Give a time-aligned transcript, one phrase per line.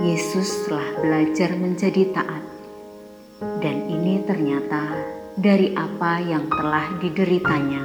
[0.00, 2.44] Yesus telah belajar menjadi taat,
[3.60, 7.84] dan ini ternyata dari apa yang telah dideritanya.